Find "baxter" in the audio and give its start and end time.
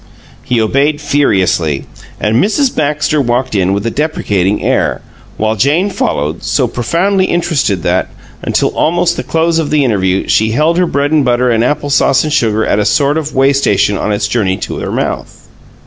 2.75-3.21